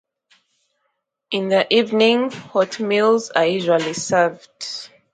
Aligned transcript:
In 1.29 1.49
the 1.49 1.71
evening, 1.71 2.31
hot 2.31 2.79
meals 2.79 3.29
are 3.29 3.45
usually 3.45 3.93
served. 3.93 4.89